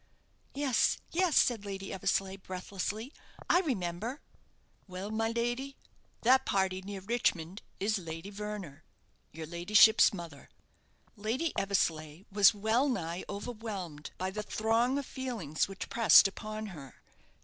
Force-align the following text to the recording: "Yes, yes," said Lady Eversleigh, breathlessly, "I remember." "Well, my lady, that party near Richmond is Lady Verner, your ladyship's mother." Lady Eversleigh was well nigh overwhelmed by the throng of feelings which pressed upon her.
"Yes, 0.55 0.97
yes," 1.11 1.37
said 1.37 1.63
Lady 1.63 1.93
Eversleigh, 1.93 2.35
breathlessly, 2.39 3.13
"I 3.47 3.59
remember." 3.61 4.19
"Well, 4.87 5.11
my 5.11 5.29
lady, 5.29 5.77
that 6.23 6.43
party 6.43 6.81
near 6.81 7.01
Richmond 7.01 7.61
is 7.79 7.99
Lady 7.99 8.31
Verner, 8.31 8.83
your 9.31 9.45
ladyship's 9.45 10.11
mother." 10.11 10.49
Lady 11.15 11.53
Eversleigh 11.55 12.23
was 12.31 12.51
well 12.51 12.89
nigh 12.89 13.23
overwhelmed 13.29 14.09
by 14.17 14.31
the 14.31 14.41
throng 14.41 14.97
of 14.97 15.05
feelings 15.05 15.67
which 15.67 15.87
pressed 15.87 16.27
upon 16.27 16.65
her. 16.73 17.03